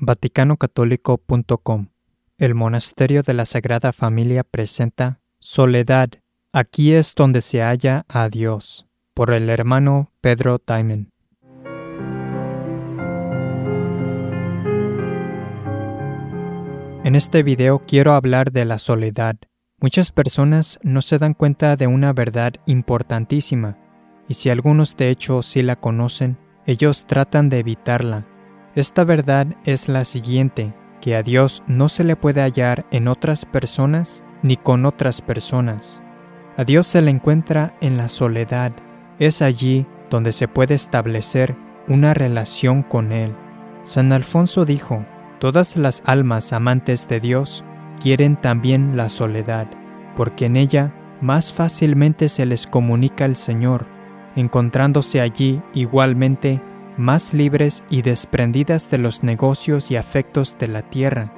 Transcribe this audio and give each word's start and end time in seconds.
VaticanOcatólico.com 0.00 1.88
El 2.38 2.54
Monasterio 2.54 3.22
de 3.22 3.34
la 3.34 3.44
Sagrada 3.44 3.92
Familia 3.92 4.44
presenta 4.44 5.20
Soledad. 5.40 6.10
Aquí 6.52 6.92
es 6.92 7.14
donde 7.16 7.40
se 7.40 7.62
halla 7.62 8.04
a 8.08 8.28
Dios. 8.28 8.86
Por 9.12 9.32
el 9.32 9.50
hermano 9.50 10.12
Pedro 10.20 10.60
Taimen. 10.60 11.10
En 17.02 17.16
este 17.16 17.42
video 17.42 17.80
quiero 17.80 18.12
hablar 18.12 18.52
de 18.52 18.64
la 18.64 18.78
soledad. 18.78 19.36
Muchas 19.80 20.12
personas 20.12 20.78
no 20.82 21.02
se 21.02 21.18
dan 21.18 21.34
cuenta 21.34 21.74
de 21.76 21.88
una 21.88 22.12
verdad 22.12 22.52
importantísima, 22.66 23.78
y 24.28 24.34
si 24.34 24.50
algunos 24.50 24.96
de 24.96 25.10
hecho 25.10 25.42
sí 25.42 25.62
la 25.62 25.74
conocen, 25.76 26.38
ellos 26.66 27.04
tratan 27.06 27.48
de 27.48 27.60
evitarla. 27.60 28.26
Esta 28.78 29.02
verdad 29.02 29.48
es 29.64 29.88
la 29.88 30.04
siguiente, 30.04 30.72
que 31.00 31.16
a 31.16 31.24
Dios 31.24 31.64
no 31.66 31.88
se 31.88 32.04
le 32.04 32.14
puede 32.14 32.42
hallar 32.42 32.86
en 32.92 33.08
otras 33.08 33.44
personas 33.44 34.22
ni 34.40 34.56
con 34.56 34.86
otras 34.86 35.20
personas. 35.20 36.00
A 36.56 36.62
Dios 36.62 36.86
se 36.86 37.02
le 37.02 37.10
encuentra 37.10 37.74
en 37.80 37.96
la 37.96 38.08
soledad. 38.08 38.70
Es 39.18 39.42
allí 39.42 39.84
donde 40.10 40.30
se 40.30 40.46
puede 40.46 40.74
establecer 40.74 41.56
una 41.88 42.14
relación 42.14 42.84
con 42.84 43.10
Él. 43.10 43.34
San 43.82 44.12
Alfonso 44.12 44.64
dijo, 44.64 45.04
Todas 45.40 45.76
las 45.76 46.00
almas 46.06 46.52
amantes 46.52 47.08
de 47.08 47.18
Dios 47.18 47.64
quieren 48.00 48.40
también 48.40 48.96
la 48.96 49.08
soledad, 49.08 49.66
porque 50.14 50.46
en 50.46 50.54
ella 50.54 50.94
más 51.20 51.52
fácilmente 51.52 52.28
se 52.28 52.46
les 52.46 52.68
comunica 52.68 53.24
el 53.24 53.34
Señor, 53.34 53.88
encontrándose 54.36 55.20
allí 55.20 55.60
igualmente 55.74 56.62
más 56.98 57.32
libres 57.32 57.82
y 57.88 58.02
desprendidas 58.02 58.90
de 58.90 58.98
los 58.98 59.22
negocios 59.22 59.90
y 59.90 59.96
afectos 59.96 60.56
de 60.58 60.68
la 60.68 60.82
tierra. 60.82 61.32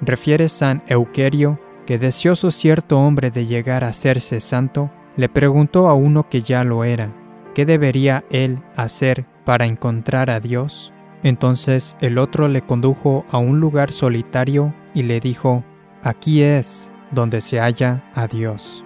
Refiere 0.00 0.48
San 0.48 0.82
Euquerio 0.86 1.58
que 1.88 1.98
deseoso 1.98 2.50
cierto 2.50 2.98
hombre 3.00 3.30
de 3.30 3.46
llegar 3.46 3.82
a 3.82 3.88
hacerse 3.88 4.40
santo, 4.40 4.90
le 5.16 5.30
preguntó 5.30 5.88
a 5.88 5.94
uno 5.94 6.28
que 6.28 6.42
ya 6.42 6.62
lo 6.62 6.84
era, 6.84 7.10
¿qué 7.54 7.64
debería 7.64 8.24
él 8.28 8.62
hacer 8.76 9.24
para 9.46 9.64
encontrar 9.64 10.28
a 10.28 10.38
Dios? 10.38 10.92
Entonces 11.22 11.96
el 12.02 12.18
otro 12.18 12.46
le 12.46 12.60
condujo 12.60 13.24
a 13.30 13.38
un 13.38 13.58
lugar 13.58 13.90
solitario 13.90 14.74
y 14.92 15.04
le 15.04 15.18
dijo, 15.18 15.64
aquí 16.02 16.42
es 16.42 16.90
donde 17.10 17.40
se 17.40 17.58
halla 17.58 18.04
a 18.14 18.26
Dios. 18.26 18.84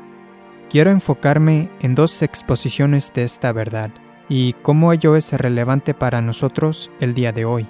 Quiero 0.70 0.90
enfocarme 0.90 1.70
en 1.80 1.96
dos 1.96 2.22
exposiciones 2.22 3.12
de 3.12 3.24
esta 3.24 3.50
verdad 3.50 3.90
y 4.28 4.54
cómo 4.54 4.92
ello 4.92 5.16
es 5.16 5.32
relevante 5.32 5.94
para 5.94 6.20
nosotros 6.20 6.90
el 7.00 7.14
día 7.14 7.32
de 7.32 7.44
hoy. 7.44 7.66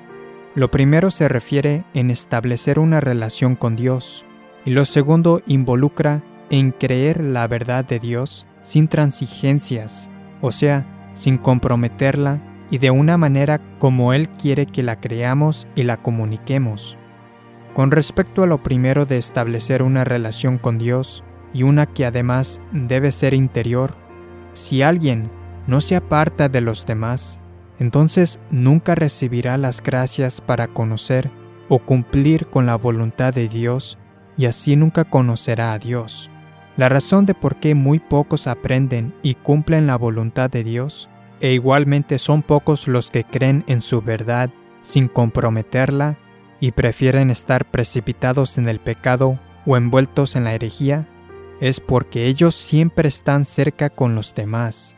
Lo 0.54 0.70
primero 0.70 1.10
se 1.10 1.28
refiere 1.28 1.84
en 1.94 2.10
establecer 2.10 2.78
una 2.78 3.00
relación 3.00 3.56
con 3.56 3.76
Dios 3.76 4.24
y 4.64 4.70
lo 4.70 4.84
segundo 4.84 5.42
involucra 5.46 6.22
en 6.50 6.72
creer 6.72 7.22
la 7.22 7.46
verdad 7.46 7.84
de 7.84 7.98
Dios 7.98 8.46
sin 8.60 8.88
transigencias, 8.88 10.10
o 10.40 10.52
sea, 10.52 10.84
sin 11.14 11.38
comprometerla 11.38 12.40
y 12.70 12.78
de 12.78 12.90
una 12.90 13.16
manera 13.16 13.60
como 13.78 14.12
Él 14.12 14.28
quiere 14.28 14.66
que 14.66 14.82
la 14.82 15.00
creamos 15.00 15.66
y 15.74 15.82
la 15.82 15.96
comuniquemos. 15.96 16.96
Con 17.74 17.90
respecto 17.90 18.42
a 18.42 18.46
lo 18.46 18.62
primero 18.62 19.06
de 19.06 19.18
establecer 19.18 19.82
una 19.82 20.04
relación 20.04 20.58
con 20.58 20.78
Dios, 20.78 21.24
y 21.52 21.62
una 21.62 21.86
que 21.86 22.06
además 22.06 22.60
debe 22.72 23.12
ser 23.12 23.34
interior, 23.34 23.94
si 24.52 24.82
alguien 24.82 25.30
no 25.66 25.80
se 25.80 25.96
aparta 25.96 26.48
de 26.48 26.60
los 26.60 26.86
demás, 26.86 27.40
entonces 27.78 28.38
nunca 28.50 28.94
recibirá 28.94 29.58
las 29.58 29.82
gracias 29.82 30.40
para 30.40 30.68
conocer 30.68 31.30
o 31.68 31.78
cumplir 31.78 32.46
con 32.46 32.66
la 32.66 32.76
voluntad 32.76 33.32
de 33.32 33.48
Dios 33.48 33.98
y 34.36 34.46
así 34.46 34.76
nunca 34.76 35.04
conocerá 35.04 35.72
a 35.72 35.78
Dios. 35.78 36.30
La 36.76 36.88
razón 36.88 37.26
de 37.26 37.34
por 37.34 37.56
qué 37.56 37.74
muy 37.74 37.98
pocos 37.98 38.46
aprenden 38.46 39.14
y 39.22 39.34
cumplen 39.34 39.86
la 39.86 39.96
voluntad 39.96 40.50
de 40.50 40.64
Dios 40.64 41.08
e 41.40 41.52
igualmente 41.52 42.18
son 42.18 42.42
pocos 42.42 42.88
los 42.88 43.10
que 43.10 43.24
creen 43.24 43.64
en 43.66 43.82
su 43.82 44.00
verdad 44.00 44.50
sin 44.80 45.08
comprometerla 45.08 46.18
y 46.60 46.70
prefieren 46.72 47.30
estar 47.30 47.64
precipitados 47.70 48.58
en 48.58 48.68
el 48.68 48.78
pecado 48.78 49.38
o 49.66 49.76
envueltos 49.76 50.36
en 50.36 50.44
la 50.44 50.54
herejía, 50.54 51.08
es 51.60 51.80
porque 51.80 52.26
ellos 52.26 52.54
siempre 52.54 53.08
están 53.08 53.44
cerca 53.44 53.90
con 53.90 54.14
los 54.14 54.34
demás. 54.34 54.96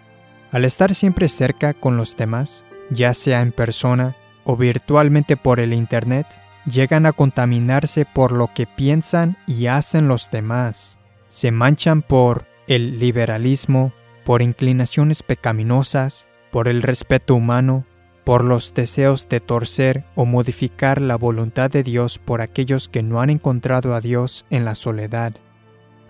Al 0.54 0.64
estar 0.64 0.94
siempre 0.94 1.28
cerca 1.28 1.74
con 1.74 1.96
los 1.96 2.16
demás, 2.16 2.62
ya 2.88 3.12
sea 3.12 3.42
en 3.42 3.50
persona 3.50 4.14
o 4.44 4.56
virtualmente 4.56 5.36
por 5.36 5.58
el 5.58 5.72
Internet, 5.72 6.28
llegan 6.64 7.06
a 7.06 7.12
contaminarse 7.12 8.06
por 8.06 8.30
lo 8.30 8.46
que 8.54 8.68
piensan 8.68 9.36
y 9.48 9.66
hacen 9.66 10.06
los 10.06 10.30
demás. 10.30 10.96
Se 11.28 11.50
manchan 11.50 12.02
por 12.02 12.46
el 12.68 13.00
liberalismo, 13.00 13.92
por 14.24 14.42
inclinaciones 14.42 15.24
pecaminosas, 15.24 16.28
por 16.52 16.68
el 16.68 16.82
respeto 16.82 17.34
humano, 17.34 17.84
por 18.22 18.44
los 18.44 18.74
deseos 18.74 19.28
de 19.28 19.40
torcer 19.40 20.04
o 20.14 20.24
modificar 20.24 21.00
la 21.00 21.16
voluntad 21.16 21.68
de 21.68 21.82
Dios 21.82 22.20
por 22.20 22.42
aquellos 22.42 22.88
que 22.88 23.02
no 23.02 23.20
han 23.20 23.30
encontrado 23.30 23.92
a 23.92 24.00
Dios 24.00 24.46
en 24.50 24.64
la 24.64 24.76
soledad. 24.76 25.34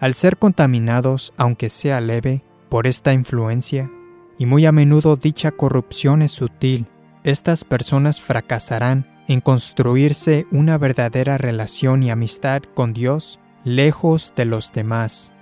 Al 0.01 0.13
ser 0.13 0.37
contaminados, 0.37 1.33
aunque 1.39 1.71
sea 1.71 2.03
leve, 2.03 2.45
por 2.69 2.87
esta 2.87 3.15
influencia, 3.15 3.91
y 4.39 4.47
muy 4.47 4.67
a 4.67 4.73
menudo 4.73 5.17
dicha 5.17 5.51
corrupción 5.53 6.23
es 6.23 6.33
sutil, 6.33 6.87
estas 7.23 7.65
personas 7.65 8.21
fracasarán 8.21 9.07
en 9.29 9.41
construirse 9.41 10.47
una 10.51 10.77
verdadera 10.77 11.39
relación 11.39 12.03
y 12.03 12.11
amistad 12.11 12.63
con 12.75 12.93
Dios 12.93 13.41
lejos 13.65 14.33
de 14.37 14.45
los 14.45 14.73
demás. 14.73 15.33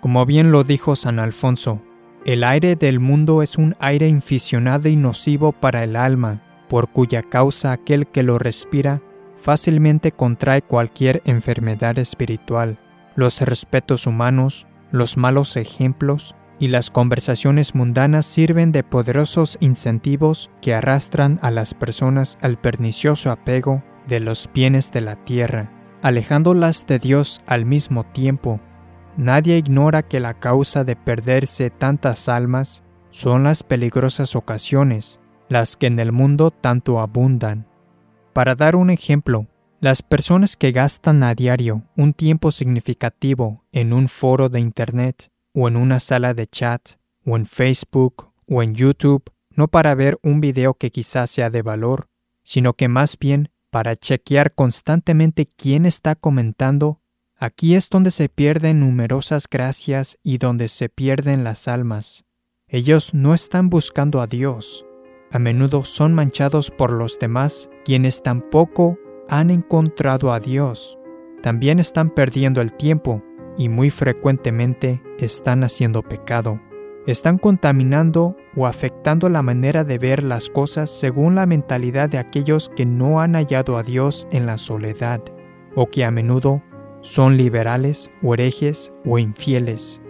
Como 0.00 0.26
bien 0.26 0.52
lo 0.52 0.64
dijo 0.64 0.96
San 0.96 1.18
Alfonso, 1.18 1.80
el 2.26 2.44
aire 2.44 2.76
del 2.76 3.00
mundo 3.00 3.42
es 3.42 3.56
un 3.56 3.76
aire 3.80 4.08
inficionado 4.08 4.88
y 4.88 4.96
nocivo 4.96 5.52
para 5.52 5.84
el 5.84 5.96
alma, 5.96 6.42
por 6.68 6.88
cuya 6.88 7.22
causa 7.22 7.72
aquel 7.72 8.06
que 8.06 8.22
lo 8.22 8.38
respira 8.38 9.00
fácilmente 9.44 10.10
contrae 10.10 10.62
cualquier 10.62 11.20
enfermedad 11.26 11.98
espiritual. 11.98 12.78
Los 13.14 13.42
respetos 13.42 14.06
humanos, 14.06 14.66
los 14.90 15.18
malos 15.18 15.58
ejemplos 15.58 16.34
y 16.58 16.68
las 16.68 16.90
conversaciones 16.90 17.74
mundanas 17.74 18.26
sirven 18.26 18.72
de 18.72 18.84
poderosos 18.84 19.56
incentivos 19.60 20.50
que 20.60 20.74
arrastran 20.74 21.38
a 21.42 21.50
las 21.50 21.74
personas 21.74 22.38
al 22.42 22.58
pernicioso 22.58 23.30
apego 23.30 23.82
de 24.06 24.20
los 24.20 24.48
bienes 24.52 24.92
de 24.92 25.00
la 25.00 25.16
tierra, 25.24 25.70
alejándolas 26.02 26.86
de 26.86 26.98
Dios 26.98 27.40
al 27.46 27.64
mismo 27.64 28.04
tiempo 28.04 28.60
Nadie 29.16 29.58
ignora 29.58 30.02
que 30.02 30.18
la 30.18 30.34
causa 30.34 30.82
de 30.82 30.96
perderse 30.96 31.70
tantas 31.70 32.28
almas 32.28 32.82
son 33.10 33.44
las 33.44 33.62
peligrosas 33.62 34.34
ocasiones, 34.34 35.20
las 35.48 35.76
que 35.76 35.86
en 35.86 36.00
el 36.00 36.10
mundo 36.10 36.50
tanto 36.50 36.98
abundan. 36.98 37.68
Para 38.32 38.56
dar 38.56 38.74
un 38.74 38.90
ejemplo, 38.90 39.46
las 39.80 40.02
personas 40.02 40.56
que 40.56 40.72
gastan 40.72 41.22
a 41.22 41.34
diario 41.34 41.84
un 41.96 42.12
tiempo 42.12 42.50
significativo 42.50 43.62
en 43.70 43.92
un 43.92 44.08
foro 44.08 44.48
de 44.48 44.58
Internet 44.58 45.30
o 45.54 45.68
en 45.68 45.76
una 45.76 46.00
sala 46.00 46.34
de 46.34 46.46
chat 46.46 46.82
o 47.24 47.36
en 47.36 47.46
Facebook 47.46 48.32
o 48.46 48.62
en 48.62 48.74
YouTube, 48.74 49.32
no 49.50 49.68
para 49.68 49.94
ver 49.94 50.18
un 50.22 50.42
video 50.42 50.74
que 50.74 50.90
quizás 50.90 51.30
sea 51.30 51.48
de 51.48 51.62
valor, 51.62 52.08
sino 52.42 52.74
que 52.74 52.88
más 52.88 53.18
bien 53.18 53.48
para 53.70 53.96
chequear 53.96 54.54
constantemente 54.54 55.46
quién 55.46 55.86
está 55.86 56.14
comentando 56.14 57.00
Aquí 57.36 57.74
es 57.74 57.90
donde 57.90 58.10
se 58.10 58.28
pierden 58.28 58.80
numerosas 58.80 59.46
gracias 59.50 60.18
y 60.22 60.38
donde 60.38 60.68
se 60.68 60.88
pierden 60.88 61.44
las 61.44 61.68
almas. 61.68 62.24
Ellos 62.68 63.12
no 63.12 63.34
están 63.34 63.68
buscando 63.70 64.20
a 64.20 64.26
Dios. 64.26 64.86
A 65.30 65.38
menudo 65.38 65.84
son 65.84 66.14
manchados 66.14 66.70
por 66.70 66.92
los 66.92 67.18
demás, 67.18 67.68
quienes 67.84 68.22
tampoco 68.22 68.98
han 69.28 69.50
encontrado 69.50 70.32
a 70.32 70.38
Dios. 70.38 70.96
También 71.42 71.80
están 71.80 72.08
perdiendo 72.08 72.60
el 72.60 72.72
tiempo 72.72 73.22
y 73.56 73.68
muy 73.68 73.90
frecuentemente 73.90 75.02
están 75.18 75.64
haciendo 75.64 76.02
pecado. 76.02 76.60
Están 77.06 77.38
contaminando 77.38 78.36
o 78.56 78.66
afectando 78.66 79.28
la 79.28 79.42
manera 79.42 79.84
de 79.84 79.98
ver 79.98 80.22
las 80.22 80.48
cosas 80.48 80.90
según 80.90 81.34
la 81.34 81.46
mentalidad 81.46 82.08
de 82.08 82.18
aquellos 82.18 82.70
que 82.70 82.86
no 82.86 83.20
han 83.20 83.34
hallado 83.34 83.76
a 83.76 83.82
Dios 83.82 84.26
en 84.30 84.46
la 84.46 84.56
soledad, 84.56 85.20
o 85.74 85.86
que 85.86 86.04
a 86.04 86.10
menudo 86.10 86.62
son 87.02 87.36
liberales 87.36 88.10
o 88.22 88.32
herejes 88.32 88.90
o 89.04 89.18
infieles. 89.18 90.00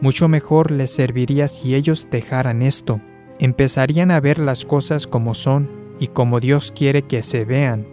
Mucho 0.00 0.26
mejor 0.28 0.72
les 0.72 0.90
serviría 0.90 1.48
si 1.48 1.74
ellos 1.74 2.08
dejaran 2.10 2.62
esto, 2.62 3.00
empezarían 3.38 4.10
a 4.10 4.20
ver 4.20 4.38
las 4.38 4.64
cosas 4.64 5.06
como 5.06 5.32
son 5.32 5.70
y 6.00 6.08
como 6.08 6.40
Dios 6.40 6.72
quiere 6.74 7.02
que 7.02 7.22
se 7.22 7.44
vean, 7.44 7.86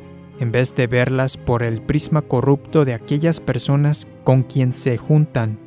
en 0.44 0.52
vez 0.52 0.76
de 0.76 0.86
verlas 0.86 1.38
por 1.38 1.64
el 1.64 1.82
prisma 1.82 2.22
corrupto 2.22 2.86
de 2.86 2.94
aquellas 2.94 3.40
personas 3.40 4.08
con 4.24 4.44
quien 4.44 4.76
se 4.76 5.00
juntan. 5.00 5.58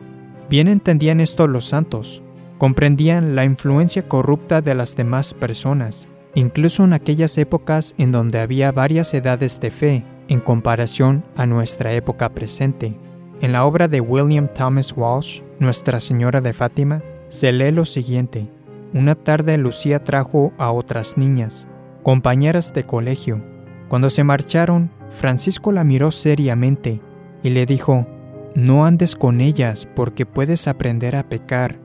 Bien 0.49 0.69
entendían 0.69 1.21
esto 1.21 1.49
los 1.49 1.65
santos, 1.65 2.23
comprendían 2.59 3.35
la 3.35 3.45
influencia 3.45 4.07
corrupta 4.07 4.61
de 4.61 4.77
las 4.77 4.95
demás 4.95 5.35
personas 5.35 6.07
incluso 6.37 6.85
en 6.85 6.93
aquellas 6.93 7.37
épocas 7.39 7.95
en 7.97 8.13
donde 8.13 8.39
había 8.39 8.71
varias 8.71 9.13
edades 9.15 9.59
de 9.59 9.71
fe 9.71 10.05
en 10.29 10.41
comparación 10.41 11.25
a 11.35 11.47
nuestra 11.47 11.95
época 11.95 12.29
presente. 12.29 12.95
En 13.41 13.53
la 13.53 13.65
obra 13.65 13.89
de 13.89 14.01
William 14.01 14.49
Thomas 14.53 14.93
Walsh, 14.95 15.41
Nuestra 15.59 15.99
Señora 15.99 16.43
de 16.43 16.53
Fátima, 16.53 17.03
se 17.31 17.53
lee 17.53 17.73
lo 17.73 17.87
siguiente. 17.87 18.49
Una 18.93 19.15
tarde 19.15 19.57
Lucía 19.57 20.05
trajo 20.05 20.53
a 20.59 20.71
otras 20.71 21.17
niñas, 21.17 21.67
compañeras 22.03 22.75
de 22.75 22.85
colegio. 22.85 23.43
Cuando 23.89 24.11
se 24.11 24.25
marcharon, 24.25 24.91
Francisco 25.11 25.71
la 25.73 25.85
miró 25.85 26.11
seriamente 26.11 27.01
y 27.43 27.51
le 27.51 27.67
dijo, 27.67 28.07
No 28.55 28.85
andes 28.85 29.15
con 29.15 29.41
ellas 29.41 29.89
porque 29.95 30.27
puedes 30.27 30.67
aprender 30.67 31.17
a 31.17 31.29
pecar. 31.29 31.79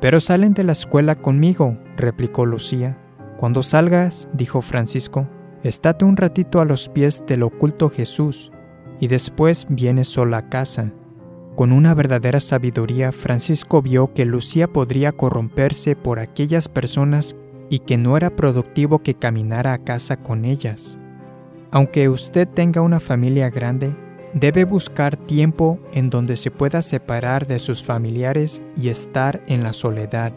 Pero 0.00 0.20
salen 0.20 0.54
de 0.54 0.64
la 0.64 0.72
escuela 0.72 1.16
conmigo, 1.16 1.78
replicó 1.96 2.46
Lucía. 2.46 2.98
Cuando 3.36 3.62
salgas, 3.62 4.28
dijo 4.32 4.60
Francisco, 4.62 5.28
estate 5.62 6.04
un 6.04 6.16
ratito 6.16 6.60
a 6.60 6.64
los 6.64 6.88
pies 6.88 7.22
del 7.26 7.44
oculto 7.44 7.88
Jesús 7.88 8.50
y 9.00 9.06
después 9.06 9.66
vienes 9.68 10.08
sola 10.08 10.38
a 10.38 10.48
casa. 10.48 10.92
Con 11.54 11.72
una 11.72 11.94
verdadera 11.94 12.40
sabiduría, 12.40 13.10
Francisco 13.12 13.82
vio 13.82 14.12
que 14.12 14.24
Lucía 14.24 14.68
podría 14.68 15.12
corromperse 15.12 15.96
por 15.96 16.18
aquellas 16.18 16.68
personas 16.68 17.36
y 17.70 17.80
que 17.80 17.96
no 17.96 18.16
era 18.16 18.34
productivo 18.34 19.00
que 19.00 19.14
caminara 19.14 19.72
a 19.72 19.78
casa 19.78 20.16
con 20.16 20.44
ellas. 20.44 20.98
Aunque 21.70 22.08
usted 22.08 22.48
tenga 22.48 22.80
una 22.80 22.98
familia 22.98 23.50
grande, 23.50 23.94
debe 24.32 24.64
buscar 24.64 25.16
tiempo 25.16 25.78
en 25.92 26.10
donde 26.10 26.36
se 26.36 26.50
pueda 26.50 26.82
separar 26.82 27.46
de 27.46 27.58
sus 27.58 27.82
familiares 27.82 28.62
y 28.76 28.88
estar 28.88 29.42
en 29.46 29.62
la 29.62 29.72
soledad. 29.72 30.32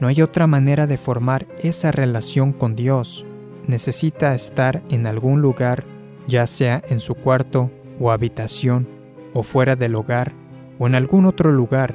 No 0.00 0.08
hay 0.08 0.22
otra 0.22 0.46
manera 0.46 0.86
de 0.86 0.96
formar 0.96 1.46
esa 1.58 1.92
relación 1.92 2.52
con 2.52 2.74
Dios. 2.74 3.24
Necesita 3.66 4.34
estar 4.34 4.82
en 4.90 5.06
algún 5.06 5.40
lugar, 5.40 5.84
ya 6.26 6.46
sea 6.46 6.82
en 6.88 7.00
su 7.00 7.14
cuarto 7.14 7.70
o 8.00 8.10
habitación, 8.10 8.88
o 9.32 9.42
fuera 9.42 9.76
del 9.76 9.94
hogar, 9.94 10.32
o 10.78 10.86
en 10.86 10.94
algún 10.94 11.26
otro 11.26 11.50
lugar, 11.52 11.94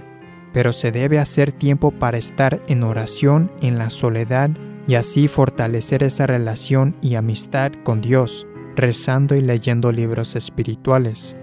pero 0.54 0.74
se 0.74 0.92
debe 0.92 1.20
hacer 1.20 1.52
tiempo 1.52 1.92
para 1.92 2.18
estar 2.18 2.62
en 2.68 2.84
oración 2.84 3.52
en 3.62 3.78
la 3.78 3.90
soledad 3.90 4.50
y 4.88 4.96
así 4.96 5.28
fortalecer 5.28 6.04
esa 6.04 6.26
relación 6.26 6.96
y 7.02 7.16
amistad 7.16 7.72
con 7.84 8.02
Dios, 8.02 8.48
rezando 8.76 9.36
y 9.36 9.42
leyendo 9.42 9.92
libros 9.92 10.36
espirituales. 10.36 11.36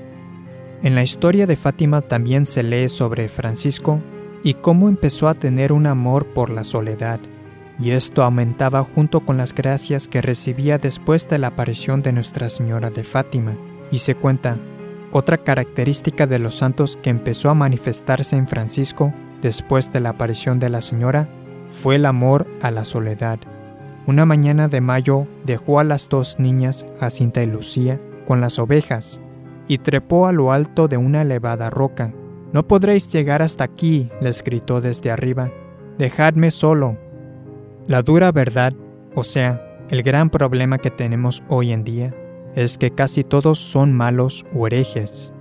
En 0.83 0.95
la 0.95 1.03
historia 1.03 1.47
de 1.47 1.57
Fátima 1.57 2.03
también 2.03 2.47
se 2.47 2.63
lee 2.63 2.89
sobre 2.89 3.29
Francisco 3.29 4.01
y 4.45 4.55
cómo 4.55 4.89
empezó 4.89 5.29
a 5.29 5.35
tener 5.35 5.73
un 5.73 5.87
amor 5.87 6.27
por 6.27 6.51
la 6.51 6.65
soledad, 6.65 7.21
y 7.81 7.91
esto 7.91 8.23
aumentaba 8.23 8.85
junto 8.85 9.21
con 9.21 9.37
las 9.37 9.55
gracias 9.55 10.09
que 10.09 10.23
recibía 10.23 10.79
después 10.79 11.29
de 11.29 11.39
la 11.39 11.49
aparición 11.49 12.03
de 12.03 12.13
Nuestra 12.13 12.49
Señora 12.49 12.91
de 12.91 13.05
Fátima 13.05 13.57
y 13.91 13.99
se 13.99 14.15
cuenta, 14.15 14.57
otra 15.11 15.39
característica 15.39 16.27
de 16.27 16.39
los 16.39 16.55
santos 16.55 16.99
que 17.03 17.11
empezó 17.11 17.51
a 17.51 17.55
manifestarse 17.55 18.37
en 18.37 18.47
Francisco 18.47 19.13
después 19.41 19.93
de 19.93 20.01
la 20.01 20.11
aparición 20.11 20.59
de 20.59 20.69
la 20.69 20.81
señora 20.81 21.29
fue 21.71 21.97
el 21.97 22.07
amor 22.07 22.47
a 22.63 22.71
la 22.71 22.85
soledad. 22.85 23.39
Una 24.09 24.25
mañana 24.25 24.69
de 24.69 24.81
mayo 24.81 25.27
dejó 25.45 25.81
a 25.81 25.85
las 25.85 26.09
dos 26.09 26.39
niñas, 26.39 26.87
Jacinta 26.99 27.43
y 27.43 27.47
Lucía, 27.47 28.01
con 28.27 28.41
las 28.41 28.59
ovejas, 28.59 29.21
y 29.67 29.77
trepó 29.77 30.27
a 30.27 30.33
lo 30.33 30.51
alto 30.51 30.89
de 30.89 30.97
una 30.97 31.21
elevada 31.21 31.69
roca. 31.69 32.15
No 32.55 32.67
podréis 32.67 33.13
llegar 33.13 33.43
hasta 33.43 33.65
aquí, 33.65 34.09
les 34.23 34.43
gritó 34.43 34.81
desde 34.81 35.11
arriba. 35.11 35.53
Dejadme 35.99 36.51
solo. 36.51 36.97
La 37.87 38.01
dura 38.01 38.33
verdad, 38.33 38.73
o 39.15 39.25
sea, 39.25 39.63
el 39.91 40.03
gran 40.03 40.31
problema 40.31 40.79
que 40.79 40.91
tenemos 40.91 41.43
hoy 41.51 41.71
en 41.71 41.85
día, 41.85 42.15
es 42.55 42.79
que 42.79 42.93
casi 42.93 43.25
todos 43.25 43.59
son 43.59 43.93
malos 43.93 44.47
o 44.55 44.67
herejes. 44.67 45.35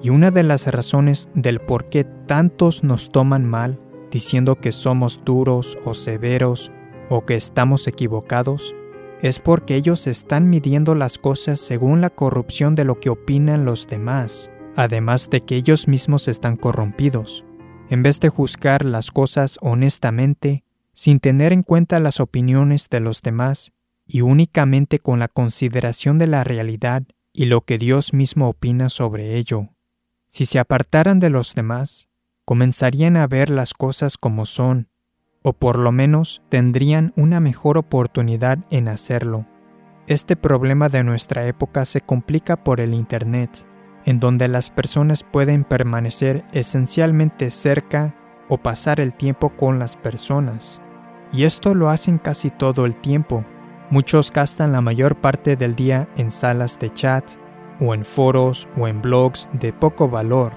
Y 0.00 0.10
una 0.10 0.30
de 0.30 0.44
las 0.44 0.68
razones 0.68 1.28
del 1.34 1.58
por 1.58 1.86
qué 1.86 2.04
tantos 2.04 2.84
nos 2.84 3.10
toman 3.10 3.44
mal, 3.44 3.80
diciendo 4.12 4.54
que 4.60 4.70
somos 4.70 5.22
duros 5.24 5.76
o 5.84 5.92
severos 5.92 6.70
o 7.08 7.24
que 7.24 7.34
estamos 7.34 7.86
equivocados, 7.86 8.74
es 9.22 9.38
porque 9.38 9.76
ellos 9.76 10.06
están 10.06 10.50
midiendo 10.50 10.94
las 10.94 11.18
cosas 11.18 11.60
según 11.60 12.00
la 12.00 12.10
corrupción 12.10 12.74
de 12.74 12.84
lo 12.84 12.98
que 12.98 13.10
opinan 13.10 13.64
los 13.64 13.86
demás, 13.86 14.50
además 14.74 15.30
de 15.30 15.42
que 15.42 15.56
ellos 15.56 15.86
mismos 15.86 16.28
están 16.28 16.56
corrompidos. 16.56 17.44
En 17.88 18.02
vez 18.02 18.18
de 18.20 18.30
juzgar 18.30 18.84
las 18.84 19.10
cosas 19.10 19.58
honestamente, 19.60 20.64
sin 20.92 21.20
tener 21.20 21.52
en 21.52 21.62
cuenta 21.62 22.00
las 22.00 22.20
opiniones 22.20 22.88
de 22.90 23.00
los 23.00 23.22
demás, 23.22 23.72
y 24.06 24.20
únicamente 24.20 24.98
con 24.98 25.20
la 25.20 25.28
consideración 25.28 26.18
de 26.18 26.26
la 26.26 26.44
realidad 26.44 27.04
y 27.32 27.46
lo 27.46 27.62
que 27.62 27.78
Dios 27.78 28.12
mismo 28.12 28.48
opina 28.48 28.88
sobre 28.88 29.36
ello. 29.36 29.70
Si 30.28 30.46
se 30.46 30.58
apartaran 30.58 31.20
de 31.20 31.30
los 31.30 31.54
demás, 31.54 32.08
comenzarían 32.44 33.16
a 33.16 33.26
ver 33.26 33.50
las 33.50 33.72
cosas 33.72 34.16
como 34.18 34.46
son, 34.46 34.88
o 35.42 35.52
por 35.52 35.78
lo 35.78 35.92
menos 35.92 36.42
tendrían 36.48 37.12
una 37.16 37.40
mejor 37.40 37.78
oportunidad 37.78 38.58
en 38.70 38.88
hacerlo. 38.88 39.46
Este 40.06 40.36
problema 40.36 40.88
de 40.88 41.04
nuestra 41.04 41.46
época 41.46 41.84
se 41.84 42.00
complica 42.00 42.56
por 42.56 42.80
el 42.80 42.94
Internet, 42.94 43.66
en 44.04 44.18
donde 44.18 44.48
las 44.48 44.70
personas 44.70 45.22
pueden 45.24 45.64
permanecer 45.64 46.44
esencialmente 46.52 47.50
cerca 47.50 48.14
o 48.48 48.58
pasar 48.58 49.00
el 49.00 49.14
tiempo 49.14 49.50
con 49.50 49.78
las 49.78 49.96
personas. 49.96 50.80
Y 51.32 51.44
esto 51.44 51.74
lo 51.74 51.88
hacen 51.88 52.18
casi 52.18 52.50
todo 52.50 52.84
el 52.84 52.96
tiempo, 52.96 53.44
Muchos 53.92 54.32
gastan 54.32 54.72
la 54.72 54.80
mayor 54.80 55.16
parte 55.16 55.54
del 55.54 55.76
día 55.76 56.08
en 56.16 56.30
salas 56.30 56.78
de 56.78 56.90
chat 56.94 57.24
o 57.78 57.92
en 57.92 58.06
foros 58.06 58.66
o 58.78 58.88
en 58.88 59.02
blogs 59.02 59.50
de 59.52 59.70
poco 59.74 60.08
valor. 60.08 60.54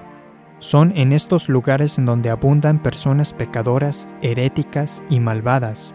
Son 0.58 0.92
en 0.96 1.12
estos 1.12 1.48
lugares 1.48 1.98
en 1.98 2.06
donde 2.06 2.30
abundan 2.30 2.82
personas 2.82 3.34
pecadoras, 3.34 4.08
heréticas 4.22 5.02
y 5.10 5.20
malvadas, 5.20 5.94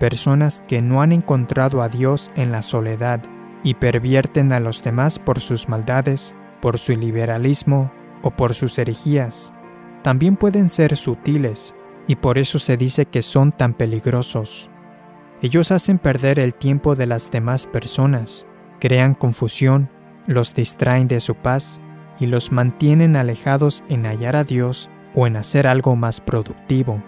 personas 0.00 0.62
que 0.66 0.82
no 0.82 1.02
han 1.02 1.12
encontrado 1.12 1.82
a 1.82 1.88
Dios 1.88 2.30
en 2.34 2.50
la 2.50 2.62
soledad 2.62 3.22
y 3.62 3.74
pervierten 3.74 4.52
a 4.52 4.58
los 4.58 4.82
demás 4.82 5.20
por 5.20 5.40
sus 5.40 5.68
maldades, 5.68 6.34
por 6.60 6.78
su 6.78 6.96
liberalismo 6.96 7.92
o 8.22 8.32
por 8.32 8.54
sus 8.54 8.76
herejías. 8.78 9.52
También 10.02 10.36
pueden 10.36 10.68
ser 10.68 10.96
sutiles 10.96 11.74
y 12.08 12.16
por 12.16 12.38
eso 12.38 12.58
se 12.58 12.76
dice 12.76 13.06
que 13.06 13.22
son 13.22 13.52
tan 13.52 13.72
peligrosos. 13.72 14.68
Ellos 15.42 15.70
hacen 15.70 15.98
perder 15.98 16.40
el 16.40 16.54
tiempo 16.54 16.96
de 16.96 17.06
las 17.06 17.30
demás 17.30 17.66
personas, 17.66 18.46
crean 18.80 19.14
confusión, 19.14 19.88
los 20.26 20.54
distraen 20.54 21.06
de 21.06 21.20
su 21.20 21.36
paz 21.36 21.80
y 22.22 22.26
los 22.26 22.52
mantienen 22.52 23.16
alejados 23.16 23.82
en 23.88 24.04
hallar 24.04 24.36
a 24.36 24.44
Dios 24.44 24.88
o 25.12 25.26
en 25.26 25.36
hacer 25.36 25.66
algo 25.66 25.96
más 25.96 26.20
productivo. 26.20 27.02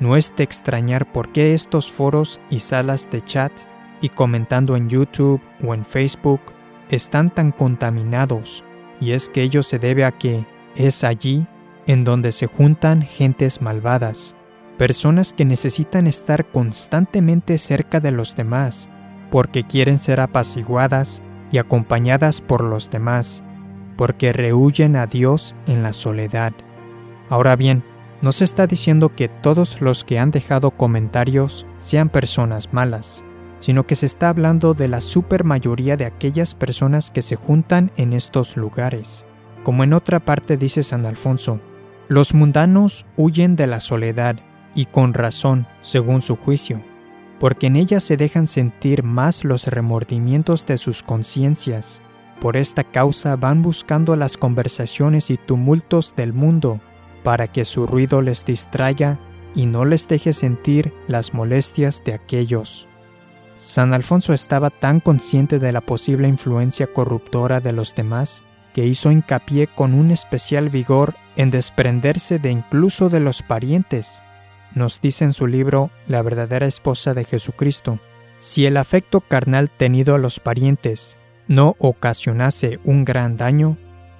No 0.00 0.16
es 0.16 0.32
de 0.34 0.44
extrañar 0.44 1.12
por 1.12 1.30
qué 1.30 1.52
estos 1.52 1.92
foros 1.92 2.40
y 2.48 2.60
salas 2.60 3.10
de 3.10 3.20
chat 3.20 3.52
y 4.00 4.08
comentando 4.08 4.74
en 4.74 4.88
YouTube 4.88 5.42
o 5.62 5.74
en 5.74 5.84
Facebook 5.84 6.40
están 6.88 7.28
tan 7.28 7.52
contaminados, 7.52 8.64
y 8.98 9.10
es 9.10 9.28
que 9.28 9.42
ello 9.42 9.62
se 9.62 9.78
debe 9.78 10.06
a 10.06 10.12
que 10.12 10.46
es 10.74 11.04
allí 11.04 11.46
en 11.86 12.04
donde 12.04 12.32
se 12.32 12.46
juntan 12.46 13.02
gentes 13.02 13.60
malvadas, 13.60 14.34
personas 14.78 15.34
que 15.34 15.44
necesitan 15.44 16.06
estar 16.06 16.46
constantemente 16.46 17.58
cerca 17.58 18.00
de 18.00 18.10
los 18.10 18.36
demás, 18.36 18.88
porque 19.30 19.64
quieren 19.64 19.98
ser 19.98 20.18
apaciguadas 20.18 21.20
y 21.52 21.58
acompañadas 21.58 22.40
por 22.40 22.64
los 22.64 22.88
demás, 22.88 23.42
porque 23.96 24.32
rehuyen 24.32 24.96
a 24.96 25.06
Dios 25.06 25.54
en 25.66 25.82
la 25.82 25.92
soledad. 25.92 26.52
Ahora 27.28 27.56
bien, 27.56 27.82
no 28.22 28.32
se 28.32 28.44
está 28.44 28.66
diciendo 28.66 29.14
que 29.14 29.28
todos 29.28 29.80
los 29.80 30.04
que 30.04 30.18
han 30.18 30.30
dejado 30.30 30.70
comentarios 30.70 31.66
sean 31.78 32.08
personas 32.08 32.72
malas, 32.72 33.22
sino 33.60 33.86
que 33.86 33.96
se 33.96 34.06
está 34.06 34.28
hablando 34.28 34.74
de 34.74 34.88
la 34.88 35.00
supermayoría 35.00 35.96
de 35.96 36.06
aquellas 36.06 36.54
personas 36.54 37.10
que 37.10 37.22
se 37.22 37.36
juntan 37.36 37.90
en 37.96 38.12
estos 38.12 38.56
lugares. 38.56 39.26
Como 39.64 39.84
en 39.84 39.92
otra 39.92 40.20
parte 40.20 40.56
dice 40.56 40.82
San 40.82 41.06
Alfonso, 41.06 41.60
los 42.08 42.34
mundanos 42.34 43.04
huyen 43.16 43.56
de 43.56 43.66
la 43.66 43.80
soledad 43.80 44.36
y 44.74 44.86
con 44.86 45.12
razón, 45.12 45.66
según 45.82 46.22
su 46.22 46.36
juicio, 46.36 46.82
porque 47.40 47.66
en 47.66 47.76
ella 47.76 47.98
se 47.98 48.16
dejan 48.16 48.46
sentir 48.46 49.02
más 49.02 49.42
los 49.42 49.66
remordimientos 49.66 50.66
de 50.66 50.78
sus 50.78 51.02
conciencias. 51.02 52.02
Por 52.40 52.56
esta 52.56 52.84
causa 52.84 53.36
van 53.36 53.62
buscando 53.62 54.16
las 54.16 54.36
conversaciones 54.36 55.30
y 55.30 55.36
tumultos 55.36 56.14
del 56.16 56.32
mundo, 56.32 56.80
para 57.22 57.48
que 57.48 57.64
su 57.64 57.86
ruido 57.86 58.22
les 58.22 58.44
distraiga 58.44 59.18
y 59.54 59.66
no 59.66 59.84
les 59.84 60.06
deje 60.06 60.32
sentir 60.32 60.92
las 61.08 61.34
molestias 61.34 62.04
de 62.04 62.14
aquellos. 62.14 62.88
San 63.54 63.94
Alfonso 63.94 64.34
estaba 64.34 64.70
tan 64.70 65.00
consciente 65.00 65.58
de 65.58 65.72
la 65.72 65.80
posible 65.80 66.28
influencia 66.28 66.86
corruptora 66.86 67.60
de 67.60 67.72
los 67.72 67.94
demás 67.94 68.44
que 68.74 68.86
hizo 68.86 69.10
hincapié 69.10 69.66
con 69.66 69.94
un 69.94 70.10
especial 70.10 70.68
vigor 70.68 71.14
en 71.36 71.50
desprenderse 71.50 72.38
de 72.38 72.50
incluso 72.50 73.08
de 73.08 73.20
los 73.20 73.42
parientes 73.42 74.20
nos 74.76 75.00
dice 75.00 75.24
en 75.24 75.32
su 75.32 75.46
libro 75.46 75.90
La 76.06 76.20
verdadera 76.20 76.66
esposa 76.66 77.14
de 77.14 77.24
Jesucristo, 77.24 77.98
Si 78.38 78.66
el 78.66 78.76
afecto 78.76 79.22
carnal 79.22 79.70
tenido 79.70 80.14
a 80.14 80.18
los 80.18 80.38
parientes 80.38 81.16
no 81.48 81.76
ocasionase 81.78 82.80
un 82.84 83.04
gran 83.04 83.36
daño, 83.36 83.76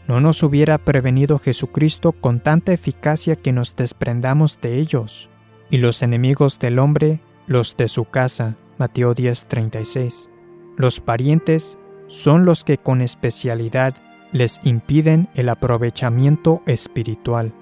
no 0.07 0.21
nos 0.21 0.43
hubiera 0.43 0.79
prevenido 0.79 1.39
Jesucristo 1.39 2.13
con 2.13 2.41
tanta 2.41 2.73
eficacia 2.73 3.37
que 3.37 3.53
nos 3.53 3.75
desprendamos 3.75 4.61
de 4.61 4.79
ellos, 4.79 5.29
y 5.71 5.79
los 5.79 6.03
enemigos 6.03 6.59
del 6.59 6.79
hombre, 6.79 7.21
los 7.47 7.77
de 7.77 7.89
su 7.89 8.05
casa. 8.05 8.57
Mateo 8.79 9.15
10:36. 9.15 10.29
Los 10.77 11.01
parientes 11.01 11.79
son 12.07 12.45
los 12.45 12.63
que 12.63 12.79
con 12.79 13.01
especialidad 13.01 13.95
les 14.33 14.61
impiden 14.65 15.29
el 15.35 15.49
aprovechamiento 15.49 16.63
espiritual. 16.67 17.53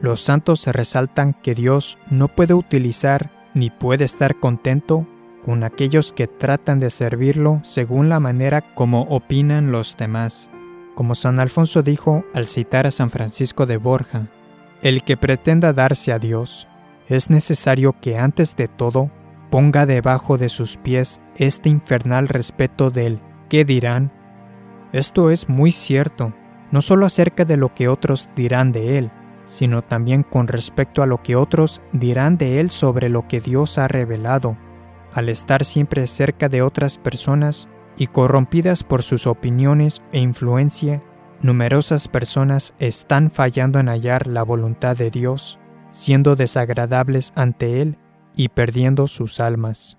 Los 0.00 0.20
santos 0.20 0.66
resaltan 0.66 1.34
que 1.34 1.54
Dios 1.54 1.98
no 2.10 2.28
puede 2.28 2.54
utilizar 2.54 3.30
ni 3.54 3.70
puede 3.70 4.04
estar 4.04 4.40
contento 4.40 5.06
con 5.44 5.64
aquellos 5.64 6.12
que 6.12 6.26
tratan 6.26 6.80
de 6.80 6.90
servirlo 6.90 7.60
según 7.64 8.08
la 8.08 8.20
manera 8.20 8.60
como 8.60 9.02
opinan 9.02 9.72
los 9.72 9.96
demás. 9.96 10.48
Como 10.94 11.14
San 11.14 11.40
Alfonso 11.40 11.82
dijo 11.82 12.24
al 12.34 12.46
citar 12.46 12.86
a 12.86 12.90
San 12.90 13.10
Francisco 13.10 13.66
de 13.66 13.76
Borja, 13.76 14.28
el 14.82 15.02
que 15.02 15.16
pretenda 15.16 15.72
darse 15.72 16.12
a 16.12 16.18
Dios, 16.18 16.68
es 17.08 17.30
necesario 17.30 17.94
que 18.00 18.18
antes 18.18 18.56
de 18.56 18.68
todo 18.68 19.10
ponga 19.50 19.86
debajo 19.86 20.38
de 20.38 20.48
sus 20.48 20.76
pies 20.76 21.20
este 21.36 21.68
infernal 21.68 22.28
respeto 22.28 22.90
del 22.90 23.20
¿qué 23.48 23.64
dirán? 23.64 24.12
Esto 24.92 25.30
es 25.30 25.48
muy 25.48 25.72
cierto, 25.72 26.32
no 26.70 26.80
solo 26.80 27.06
acerca 27.06 27.44
de 27.44 27.56
lo 27.56 27.74
que 27.74 27.88
otros 27.88 28.28
dirán 28.36 28.72
de 28.72 28.98
él, 28.98 29.10
sino 29.44 29.82
también 29.82 30.22
con 30.22 30.48
respecto 30.48 31.02
a 31.02 31.06
lo 31.06 31.22
que 31.22 31.36
otros 31.36 31.82
dirán 31.92 32.38
de 32.38 32.60
él 32.60 32.70
sobre 32.70 33.08
lo 33.08 33.26
que 33.28 33.40
Dios 33.40 33.78
ha 33.78 33.88
revelado. 33.88 34.56
Al 35.14 35.28
estar 35.28 35.64
siempre 35.64 36.06
cerca 36.06 36.48
de 36.48 36.62
otras 36.62 36.98
personas 36.98 37.68
y 37.96 38.06
corrompidas 38.06 38.82
por 38.82 39.02
sus 39.02 39.26
opiniones 39.26 40.02
e 40.12 40.18
influencia, 40.18 41.02
numerosas 41.42 42.08
personas 42.08 42.74
están 42.78 43.30
fallando 43.30 43.78
en 43.78 43.88
hallar 43.88 44.26
la 44.26 44.42
voluntad 44.42 44.96
de 44.96 45.10
Dios, 45.10 45.58
siendo 45.90 46.34
desagradables 46.34 47.32
ante 47.36 47.82
Él 47.82 47.98
y 48.34 48.48
perdiendo 48.48 49.06
sus 49.06 49.40
almas. 49.40 49.98